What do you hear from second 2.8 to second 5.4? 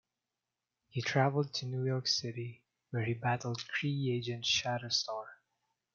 where he battled Kree agent Shatterstar.